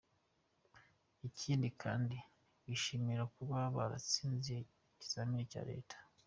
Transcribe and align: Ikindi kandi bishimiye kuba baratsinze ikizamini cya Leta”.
Ikindi 1.27 1.67
kandi 1.81 2.17
bishimiye 2.65 3.21
kuba 3.35 3.57
baratsinze 3.75 4.53
ikizamini 4.97 5.45
cya 5.53 5.63
Leta”. 5.69 5.97